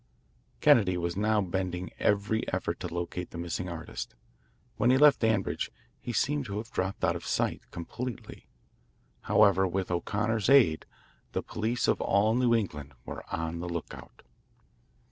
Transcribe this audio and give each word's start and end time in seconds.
Kennedy 0.61 0.97
was 0.97 1.15
now 1.15 1.41
bending 1.41 1.91
every 1.99 2.41
effort 2.51 2.79
to 2.79 2.91
locate 2.91 3.29
the 3.29 3.37
missing 3.37 3.69
artist. 3.69 4.15
When 4.77 4.89
he 4.89 4.97
left 4.97 5.19
Danbridge, 5.19 5.69
he 5.99 6.11
seemed 6.11 6.45
to 6.45 6.57
have 6.57 6.71
dropped 6.71 7.03
out 7.03 7.15
of 7.15 7.23
sight 7.23 7.69
completely. 7.69 8.47
However, 9.29 9.67
with 9.67 9.91
O'Connor's 9.91 10.49
aid, 10.49 10.87
the 11.33 11.43
police 11.43 11.87
of 11.87 12.01
all 12.01 12.33
New 12.33 12.55
England 12.55 12.93
were 13.05 13.23
on 13.31 13.59
the 13.59 13.69
lookout. 13.69 14.23